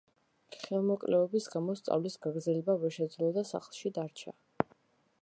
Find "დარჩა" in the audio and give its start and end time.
3.99-4.39